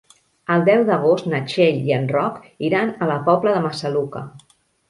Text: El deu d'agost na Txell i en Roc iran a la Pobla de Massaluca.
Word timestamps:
El 0.53 0.63
deu 0.69 0.85
d'agost 0.87 1.27
na 1.33 1.41
Txell 1.51 1.83
i 1.91 1.95
en 1.99 2.09
Roc 2.15 2.41
iran 2.71 2.95
a 3.07 3.11
la 3.13 3.19
Pobla 3.29 3.55
de 3.59 3.63
Massaluca. 3.67 4.27